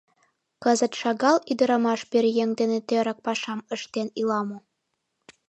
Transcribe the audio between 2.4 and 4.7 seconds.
дене тӧрак пашам ыштен ила мо?!.